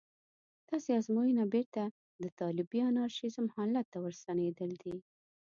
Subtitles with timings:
[0.69, 1.83] داسې ازموینه بېرته
[2.23, 4.95] د طالبي انارشېزم حالت ته ورستنېدل دي.